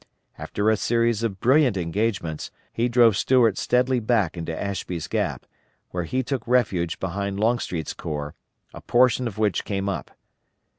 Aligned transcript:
After 0.35 0.67
a 0.71 0.77
series 0.77 1.21
of 1.21 1.39
brilliant 1.39 1.77
engagements 1.77 2.49
he 2.73 2.89
drove 2.89 3.15
Start 3.15 3.55
steadily 3.59 3.99
back 3.99 4.35
into 4.35 4.59
Ashby's 4.59 5.07
Gap, 5.07 5.45
where 5.91 6.05
he 6.05 6.23
took 6.23 6.47
refuge 6.47 6.99
behind 6.99 7.39
Longstreet's 7.39 7.93
Corps, 7.93 8.33
a 8.73 8.81
portion 8.81 9.27
of 9.27 9.37
which 9.37 9.63
came 9.63 9.87
up. 9.87 10.09